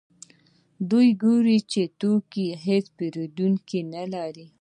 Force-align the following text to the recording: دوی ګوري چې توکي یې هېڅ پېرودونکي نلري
دوی 0.89 1.07
ګوري 1.23 1.57
چې 1.71 1.81
توکي 1.99 2.43
یې 2.49 2.57
هېڅ 2.65 2.85
پېرودونکي 2.97 3.79
نلري 3.93 4.47